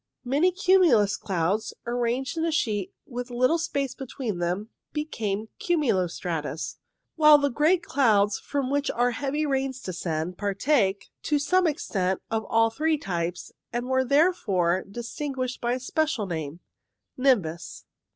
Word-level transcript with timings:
Many 0.25 0.51
cumulus 0.51 1.15
clouds, 1.15 1.75
arranged 1.85 2.35
in 2.35 2.43
a 2.43 2.51
sheet 2.51 2.91
with 3.05 3.29
little 3.29 3.59
space 3.59 3.93
between 3.93 4.39
them, 4.39 4.69
became 4.93 5.49
cumulo 5.59 6.07
stratus, 6.07 6.77
while 7.17 7.37
the 7.37 7.51
great 7.51 7.83
clouds 7.83 8.39
from 8.39 8.71
which 8.71 8.89
our 8.89 9.11
heavy 9.11 9.45
rains 9.45 9.79
descend 9.79 10.39
partake, 10.39 11.11
to 11.21 11.37
some 11.37 11.67
extent, 11.67 12.19
of 12.31 12.43
all 12.45 12.71
three 12.71 12.97
types, 12.97 13.51
and 13.71 13.89
were 13.89 14.03
therefore 14.03 14.83
dis 14.89 15.13
tinguished 15.15 15.61
by 15.61 15.73
a 15.73 15.79
special 15.79 16.25
name— 16.25 16.61
Nimbus. 17.15 17.85